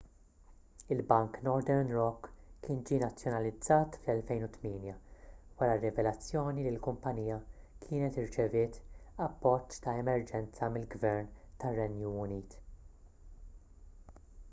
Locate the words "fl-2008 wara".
4.05-5.75